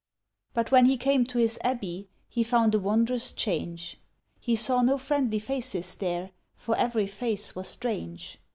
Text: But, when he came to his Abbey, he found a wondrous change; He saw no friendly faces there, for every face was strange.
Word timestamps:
But, 0.55 0.71
when 0.71 0.85
he 0.85 0.97
came 0.97 1.25
to 1.25 1.37
his 1.37 1.59
Abbey, 1.63 2.09
he 2.27 2.43
found 2.43 2.73
a 2.73 2.79
wondrous 2.79 3.31
change; 3.31 3.97
He 4.39 4.55
saw 4.55 4.81
no 4.81 4.97
friendly 4.97 5.37
faces 5.37 5.93
there, 5.93 6.31
for 6.55 6.75
every 6.75 7.05
face 7.05 7.55
was 7.55 7.67
strange. 7.67 8.39